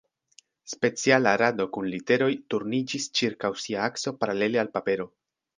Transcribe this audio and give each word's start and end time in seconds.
Speciala 0.71 1.33
rado 1.41 1.67
kun 1.77 1.91
literoj 1.95 2.31
turniĝis 2.53 3.07
ĉirkaŭ 3.21 3.55
sia 3.67 3.87
akso 3.93 4.17
paralele 4.25 4.65
al 4.67 4.77
papero. 4.81 5.11